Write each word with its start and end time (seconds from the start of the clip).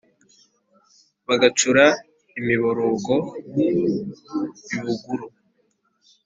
Bagacura 1.27 1.85
imiborogo 2.39 3.15
i 4.75 4.77
Buguru 4.83 5.25